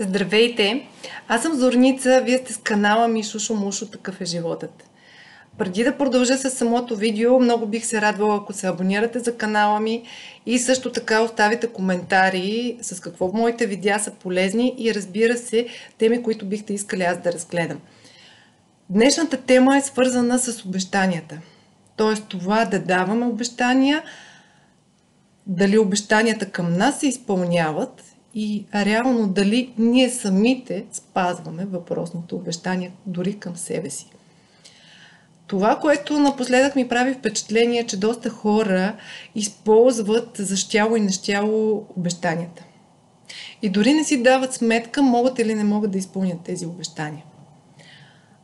Здравейте! 0.00 0.86
Аз 1.28 1.42
съм 1.42 1.54
Зорница, 1.54 2.22
вие 2.24 2.38
сте 2.38 2.52
с 2.52 2.56
канала 2.56 3.08
ми 3.08 3.24
Шушо 3.24 3.54
Мушо, 3.54 3.86
такъв 3.86 4.20
е 4.20 4.24
животът. 4.24 4.84
Преди 5.58 5.84
да 5.84 5.98
продължа 5.98 6.38
с 6.38 6.50
самото 6.50 6.96
видео, 6.96 7.40
много 7.40 7.66
бих 7.66 7.86
се 7.86 8.00
радвала, 8.00 8.36
ако 8.36 8.52
се 8.52 8.66
абонирате 8.66 9.18
за 9.18 9.36
канала 9.36 9.80
ми 9.80 10.02
и 10.46 10.58
също 10.58 10.92
така 10.92 11.22
оставите 11.22 11.66
коментари 11.66 12.78
с 12.82 13.00
какво 13.00 13.28
моите 13.28 13.66
видеа 13.66 13.98
са 13.98 14.10
полезни 14.10 14.74
и 14.78 14.94
разбира 14.94 15.36
се, 15.36 15.66
теми, 15.98 16.22
които 16.22 16.46
бихте 16.46 16.74
искали 16.74 17.02
аз 17.02 17.18
да 17.18 17.32
разгледам. 17.32 17.78
Днешната 18.90 19.36
тема 19.36 19.76
е 19.76 19.82
свързана 19.82 20.38
с 20.38 20.64
обещанията. 20.64 21.38
Тоест 21.96 22.24
това 22.28 22.64
да 22.64 22.78
даваме 22.78 23.26
обещания, 23.26 24.02
дали 25.46 25.78
обещанията 25.78 26.50
към 26.50 26.72
нас 26.72 27.00
се 27.00 27.06
изпълняват 27.06 28.11
и 28.34 28.64
реално 28.74 29.28
дали 29.28 29.72
ние 29.78 30.10
самите 30.10 30.84
спазваме 30.92 31.64
въпросното 31.64 32.36
обещание 32.36 32.92
дори 33.06 33.38
към 33.38 33.56
себе 33.56 33.90
си. 33.90 34.06
Това, 35.46 35.78
което 35.78 36.18
напоследък 36.18 36.76
ми 36.76 36.88
прави 36.88 37.14
впечатление, 37.14 37.80
е, 37.80 37.86
че 37.86 37.96
доста 37.96 38.30
хора 38.30 38.96
използват 39.34 40.30
за 40.34 40.56
щяло 40.56 40.96
и 40.96 41.00
нещяло 41.00 41.86
обещанията. 41.96 42.64
И 43.62 43.68
дори 43.68 43.94
не 43.94 44.04
си 44.04 44.22
дават 44.22 44.54
сметка, 44.54 45.02
могат 45.02 45.38
или 45.38 45.54
не 45.54 45.64
могат 45.64 45.90
да 45.90 45.98
изпълнят 45.98 46.40
тези 46.44 46.66
обещания. 46.66 47.24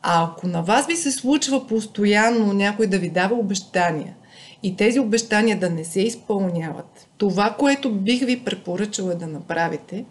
А 0.01 0.23
ако 0.23 0.47
на 0.47 0.61
вас 0.61 0.87
ви 0.87 0.95
се 0.95 1.11
случва 1.11 1.67
постоянно 1.67 2.53
някой 2.53 2.87
да 2.87 2.99
ви 2.99 3.09
дава 3.09 3.35
обещания 3.35 4.15
и 4.63 4.75
тези 4.75 4.99
обещания 4.99 5.59
да 5.59 5.69
не 5.69 5.83
се 5.83 6.01
изпълняват, 6.01 7.07
това, 7.17 7.55
което 7.59 7.95
бих 7.95 8.25
ви 8.25 8.39
препоръчала 8.39 9.15
да 9.15 9.27
направите, 9.27 10.05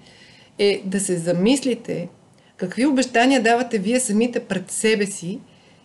е 0.58 0.82
да 0.84 1.00
се 1.00 1.16
замислите 1.16 2.08
какви 2.56 2.86
обещания 2.86 3.42
давате 3.42 3.78
вие 3.78 4.00
самите 4.00 4.40
пред 4.40 4.70
себе 4.70 5.06
си 5.06 5.40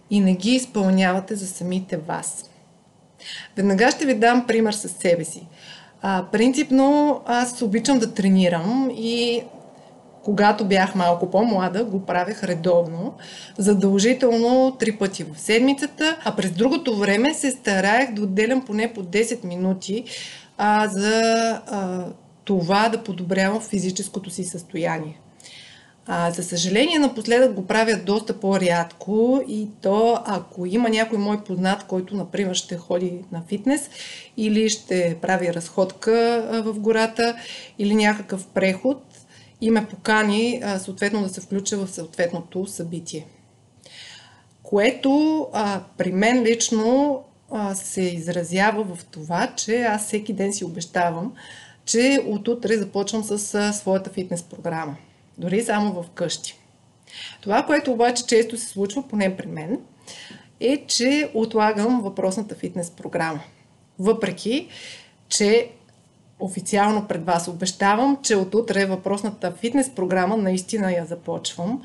и 0.09 0.19
не 0.19 0.36
ги 0.36 0.52
изпълнявате 0.52 1.36
за 1.36 1.47
самите 1.47 1.97
вас. 1.97 2.49
Веднага 3.58 3.91
ще 3.91 4.05
ви 4.05 4.14
дам 4.14 4.47
пример 4.47 4.73
с 4.73 4.89
себе 4.89 5.23
си. 5.23 5.47
А, 6.02 6.25
принципно 6.31 7.21
аз 7.25 7.61
обичам 7.61 7.99
да 7.99 8.14
тренирам 8.14 8.91
и 8.95 9.44
когато 10.23 10.66
бях 10.66 10.95
малко 10.95 11.31
по-млада, 11.31 11.83
го 11.83 12.05
правех 12.05 12.43
редовно, 12.43 13.13
задължително 13.57 14.75
три 14.80 14.91
пъти 14.91 15.23
в 15.23 15.39
седмицата, 15.39 16.17
а 16.25 16.35
през 16.35 16.52
другото 16.52 16.97
време 16.97 17.33
се 17.33 17.52
стараех 17.52 18.13
да 18.13 18.21
отделям 18.21 18.61
поне 18.61 18.93
по 18.93 19.03
10 19.03 19.45
минути 19.45 20.03
а, 20.57 20.88
за 20.88 21.21
а, 21.67 22.05
това 22.43 22.89
да 22.89 23.03
подобрявам 23.03 23.61
физическото 23.61 24.30
си 24.30 24.43
състояние. 24.43 25.19
А, 26.07 26.31
за 26.31 26.43
съжаление, 26.43 26.99
напоследък 26.99 27.53
го 27.53 27.67
правя 27.67 27.95
доста 28.05 28.39
по-рядко 28.39 29.41
и 29.47 29.67
то, 29.81 30.19
ако 30.25 30.65
има 30.65 30.89
някой 30.89 31.17
мой 31.17 31.43
познат, 31.43 31.83
който, 31.83 32.15
например, 32.15 32.55
ще 32.55 32.77
ходи 32.77 33.13
на 33.31 33.41
фитнес 33.47 33.89
или 34.37 34.69
ще 34.69 35.17
прави 35.21 35.53
разходка 35.53 36.43
в 36.65 36.80
гората 36.80 37.35
или 37.80 37.95
някакъв 37.95 38.47
преход 38.47 39.12
и 39.64 39.72
ме 39.72 39.88
покани 39.88 40.61
съответно 40.78 41.22
да 41.22 41.30
се 41.30 41.42
включа 41.42 41.78
в 41.78 41.92
съответното 41.92 42.66
събитие. 42.66 43.25
Което 44.64 45.47
а, 45.53 45.81
при 45.97 46.11
мен 46.11 46.44
лично 46.44 47.23
а, 47.52 47.75
се 47.75 48.02
изразява 48.02 48.95
в 48.95 49.05
това, 49.05 49.53
че 49.55 49.81
аз 49.81 50.05
всеки 50.05 50.33
ден 50.33 50.53
си 50.53 50.66
обещавам, 50.66 51.33
че 51.86 52.20
от 52.28 52.47
утре 52.47 52.78
започвам 52.78 53.23
с 53.23 53.55
а, 53.55 53.73
своята 53.73 54.09
фитнес 54.09 54.44
програма. 54.44 54.95
Дори 55.38 55.64
само 55.64 56.03
в 56.03 56.09
къщи. 56.09 56.59
Това, 57.42 57.64
което 57.66 57.92
обаче 57.92 58.25
често 58.25 58.58
се 58.58 58.67
случва, 58.67 59.08
поне 59.08 59.38
при 59.38 59.48
мен, 59.48 59.80
е, 60.59 60.86
че 60.88 61.31
отлагам 61.33 62.02
въпросната 62.02 62.55
фитнес 62.55 62.92
програма. 62.92 63.39
Въпреки, 63.99 64.67
че 65.30 65.70
официално 66.39 67.08
пред 67.08 67.26
вас 67.26 67.48
обещавам, 67.48 68.17
че 68.23 68.36
от 68.36 68.55
утре 68.55 68.86
въпросната 68.86 69.52
фитнес 69.52 69.89
програма 69.89 70.38
наистина 70.38 70.92
я 70.92 71.05
започвам, 71.05 71.82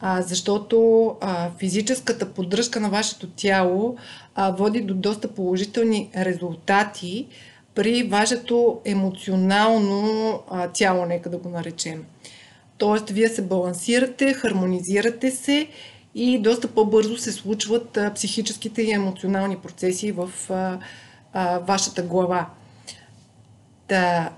а, 0.00 0.22
защото 0.22 1.06
а, 1.20 1.50
физическата 1.58 2.32
поддръжка 2.32 2.80
на 2.80 2.90
вашето 2.90 3.28
тяло 3.28 3.96
а, 4.34 4.50
води 4.50 4.80
до 4.80 4.94
доста 4.94 5.28
положителни 5.28 6.10
резултати 6.16 7.26
при 7.74 8.02
вашето 8.02 8.80
емоционално 8.84 10.32
а, 10.50 10.68
тяло, 10.68 11.06
нека 11.06 11.30
да 11.30 11.38
го 11.38 11.48
наречем. 11.48 12.04
Тоест, 12.78 13.10
вие 13.10 13.28
се 13.28 13.42
балансирате, 13.42 14.34
хармонизирате 14.34 15.30
се 15.30 15.68
и 16.14 16.38
доста 16.38 16.68
по-бързо 16.68 17.16
се 17.16 17.32
случват 17.32 17.96
а, 17.96 18.14
психическите 18.14 18.82
и 18.82 18.92
емоционални 18.92 19.56
процеси 19.56 20.12
в 20.12 20.30
а, 20.50 20.78
а, 21.32 21.58
вашата 21.58 22.02
глава. 22.02 22.46
Та, 23.88 24.32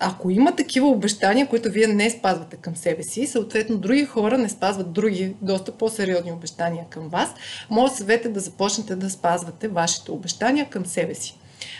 ако 0.00 0.30
има 0.30 0.56
такива 0.56 0.88
обещания, 0.88 1.48
които 1.48 1.70
вие 1.70 1.86
не 1.86 2.10
спазвате 2.10 2.56
към 2.56 2.76
себе 2.76 3.02
си, 3.02 3.26
съответно 3.26 3.78
други 3.78 4.04
хора 4.04 4.38
не 4.38 4.48
спазват 4.48 4.92
други, 4.92 5.36
доста 5.42 5.72
по-сериозни 5.72 6.32
обещания 6.32 6.84
към 6.90 7.08
вас, 7.08 7.34
може 7.70 7.92
съвет 7.92 8.24
е 8.24 8.28
да 8.28 8.40
започнете 8.40 8.96
да 8.96 9.10
спазвате 9.10 9.68
вашите 9.68 10.10
обещания 10.10 10.70
към 10.70 10.86
себе 10.86 11.14
си. 11.14 11.38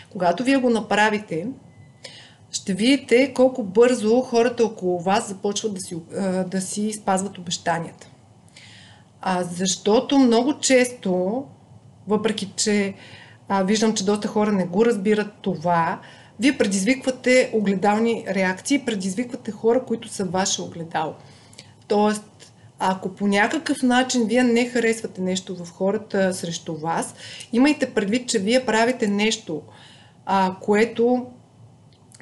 Когато 0.09 0.43
вие 0.43 0.57
го 0.57 0.69
направите, 0.69 1.47
ще 2.51 2.73
видите 2.73 3.33
колко 3.33 3.63
бързо 3.63 4.21
хората 4.21 4.65
около 4.65 4.99
вас 4.99 5.27
започват 5.27 5.73
да 5.73 5.81
си, 5.81 5.97
да 6.47 6.61
си 6.61 6.93
спазват 6.93 7.37
обещанията. 7.37 8.07
А, 9.21 9.43
защото 9.43 10.17
много 10.17 10.59
често, 10.59 11.43
въпреки 12.07 12.53
че 12.55 12.93
а, 13.49 13.63
виждам, 13.63 13.93
че 13.93 14.05
доста 14.05 14.27
хора 14.27 14.51
не 14.51 14.65
го 14.65 14.85
разбират 14.85 15.33
това, 15.41 15.99
вие 16.39 16.57
предизвиквате 16.57 17.51
огледални 17.53 18.25
реакции, 18.27 18.85
предизвиквате 18.85 19.51
хора, 19.51 19.85
които 19.85 20.07
са 20.07 20.25
ваше 20.25 20.61
огледало. 20.61 21.13
Тоест, 21.87 22.53
ако 22.79 23.09
по 23.09 23.27
някакъв 23.27 23.83
начин 23.83 24.25
вие 24.27 24.43
не 24.43 24.65
харесвате 24.65 25.21
нещо 25.21 25.55
в 25.55 25.71
хората 25.71 26.33
срещу 26.33 26.75
вас, 26.75 27.15
имайте 27.53 27.93
предвид, 27.93 28.29
че 28.29 28.39
вие 28.39 28.65
правите 28.65 29.07
нещо, 29.07 29.61
а, 30.25 30.55
което 30.61 31.25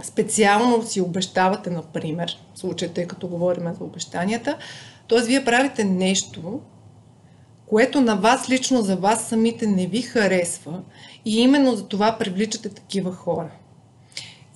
специално 0.03 0.83
си 0.83 1.01
обещавате, 1.01 1.69
например, 1.69 2.37
в 2.55 2.59
случая, 2.59 2.93
тъй 2.93 3.07
като 3.07 3.27
говорим 3.27 3.63
за 3.77 3.83
обещанията, 3.83 4.57
т.е. 5.09 5.21
вие 5.21 5.45
правите 5.45 5.83
нещо, 5.83 6.59
което 7.65 8.01
на 8.01 8.15
вас 8.15 8.49
лично 8.49 8.81
за 8.81 8.95
вас 8.95 9.27
самите 9.27 9.67
не 9.67 9.87
ви 9.87 10.01
харесва 10.01 10.81
и 11.25 11.41
именно 11.41 11.75
за 11.75 11.87
това 11.87 12.17
привличате 12.19 12.69
такива 12.69 13.11
хора 13.11 13.49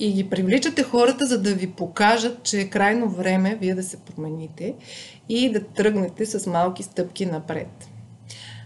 и 0.02 0.14
ги 0.14 0.30
привличате 0.30 0.84
хората, 0.84 1.26
за 1.26 1.42
да 1.42 1.56
ви 1.56 1.72
покажат, 1.72 2.44
че 2.44 2.62
е 2.62 2.70
крайно 2.70 3.10
време 3.10 3.58
вие 3.62 3.76
да 3.76 3.84
се 3.84 3.98
промените 3.98 4.76
и 5.30 5.52
да 5.52 5.64
тръгнете 5.64 6.26
с 6.26 6.50
малки 6.50 6.84
стъпки 6.84 7.26
напред. 7.26 7.90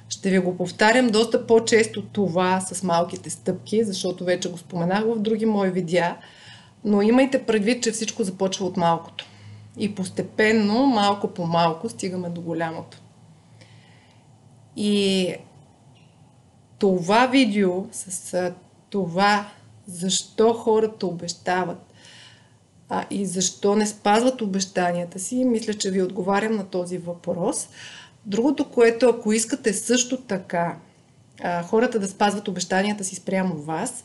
Ще 0.09 0.29
ви 0.29 0.39
го 0.39 0.57
повтарям 0.57 1.07
доста 1.07 1.47
по-често 1.47 2.01
това 2.01 2.59
с 2.61 2.83
малките 2.83 3.29
стъпки, 3.29 3.83
защото 3.83 4.25
вече 4.25 4.51
го 4.51 4.57
споменах 4.57 5.03
в 5.05 5.19
други 5.19 5.45
мои 5.45 5.69
видеа, 5.69 6.17
но 6.83 7.01
имайте 7.01 7.43
предвид, 7.43 7.83
че 7.83 7.91
всичко 7.91 8.23
започва 8.23 8.65
от 8.65 8.77
малкото. 8.77 9.25
И 9.77 9.95
постепенно, 9.95 10.85
малко 10.85 11.27
по 11.27 11.45
малко, 11.45 11.89
стигаме 11.89 12.29
до 12.29 12.41
голямото. 12.41 13.01
И 14.75 15.33
това 16.79 17.25
видео 17.25 17.85
с 17.91 18.53
това 18.89 19.47
защо 19.87 20.53
хората 20.53 21.07
обещават 21.07 21.93
а, 22.89 23.05
и 23.09 23.25
защо 23.25 23.75
не 23.75 23.87
спазват 23.87 24.41
обещанията 24.41 25.19
си, 25.19 25.45
мисля, 25.45 25.73
че 25.73 25.91
ви 25.91 26.01
отговарям 26.01 26.55
на 26.55 26.65
този 26.65 26.97
въпрос. 26.97 27.69
Другото, 28.25 28.71
което 28.71 29.09
ако 29.09 29.33
искате 29.33 29.73
също 29.73 30.21
така 30.21 30.77
а, 31.41 31.63
хората 31.63 31.99
да 31.99 32.07
спазват 32.07 32.47
обещанията 32.47 33.03
си 33.03 33.15
спрямо 33.15 33.55
вас, 33.55 34.03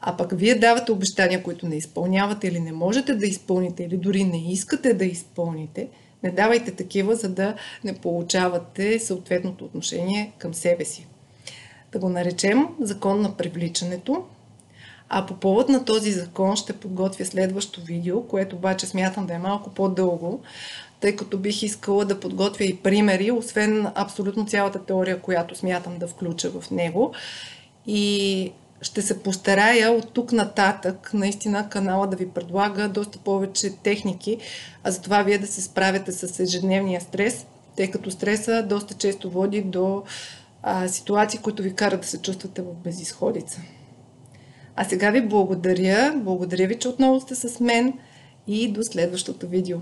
а 0.00 0.16
пък 0.16 0.38
вие 0.38 0.54
давате 0.54 0.92
обещания, 0.92 1.42
които 1.42 1.68
не 1.68 1.76
изпълнявате 1.76 2.46
или 2.46 2.60
не 2.60 2.72
можете 2.72 3.14
да 3.14 3.26
изпълните, 3.26 3.84
или 3.84 3.96
дори 3.96 4.24
не 4.24 4.52
искате 4.52 4.94
да 4.94 5.04
изпълните, 5.04 5.88
не 6.22 6.30
давайте 6.30 6.70
такива, 6.70 7.16
за 7.16 7.28
да 7.28 7.54
не 7.84 7.94
получавате 7.94 8.98
съответното 8.98 9.64
отношение 9.64 10.32
към 10.38 10.54
себе 10.54 10.84
си. 10.84 11.06
Да 11.92 11.98
го 11.98 12.08
наречем 12.08 12.68
закон 12.80 13.20
на 13.20 13.36
привличането. 13.36 14.24
А 15.08 15.26
по 15.26 15.34
повод 15.34 15.68
на 15.68 15.84
този 15.84 16.12
закон 16.12 16.56
ще 16.56 16.72
подготвя 16.72 17.24
следващо 17.24 17.80
видео, 17.80 18.22
което 18.22 18.56
обаче 18.56 18.86
смятам 18.86 19.26
да 19.26 19.34
е 19.34 19.38
малко 19.38 19.70
по-дълго, 19.70 20.40
тъй 21.00 21.16
като 21.16 21.38
бих 21.38 21.62
искала 21.62 22.04
да 22.04 22.20
подготвя 22.20 22.64
и 22.64 22.76
примери, 22.76 23.30
освен 23.30 23.86
абсолютно 23.94 24.46
цялата 24.46 24.84
теория, 24.84 25.20
която 25.20 25.54
смятам 25.54 25.98
да 25.98 26.08
включа 26.08 26.50
в 26.50 26.70
него. 26.70 27.12
И 27.86 28.52
ще 28.82 29.02
се 29.02 29.22
постарая 29.22 29.92
от 29.92 30.12
тук 30.12 30.32
нататък 30.32 31.10
наистина 31.14 31.68
канала 31.68 32.06
да 32.06 32.16
ви 32.16 32.28
предлага 32.28 32.88
доста 32.88 33.18
повече 33.18 33.76
техники, 33.76 34.38
а 34.84 34.90
за 34.90 35.00
това 35.00 35.22
вие 35.22 35.38
да 35.38 35.46
се 35.46 35.62
справяте 35.62 36.12
с 36.12 36.40
ежедневния 36.40 37.00
стрес, 37.00 37.46
тъй 37.76 37.90
като 37.90 38.10
стреса 38.10 38.62
доста 38.68 38.94
често 38.94 39.30
води 39.30 39.62
до 39.62 40.02
а, 40.62 40.88
ситуации, 40.88 41.40
които 41.40 41.62
ви 41.62 41.74
карат 41.74 42.00
да 42.00 42.06
се 42.06 42.22
чувствате 42.22 42.62
в 42.62 42.74
безисходица. 42.74 43.60
А 44.76 44.84
сега 44.84 45.10
ви 45.10 45.20
благодаря. 45.20 46.12
Благодаря 46.16 46.66
ви, 46.66 46.78
че 46.78 46.88
отново 46.88 47.20
сте 47.20 47.34
с 47.34 47.60
мен 47.60 47.92
и 48.46 48.72
до 48.72 48.82
следващото 48.82 49.48
видео. 49.48 49.78